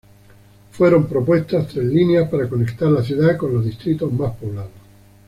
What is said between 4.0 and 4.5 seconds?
más